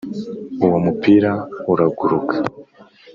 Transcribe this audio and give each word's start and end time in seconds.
uwo, 0.65 0.77
mupira 0.85 1.31
uraguruka, 1.71 2.35